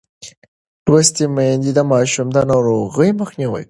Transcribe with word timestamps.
لوستې 0.89 1.25
میندې 1.35 1.71
د 1.75 1.79
ماشوم 1.91 2.27
د 2.35 2.37
ناروغۍ 2.51 3.09
مخنیوی 3.21 3.49
کوي. 3.51 3.59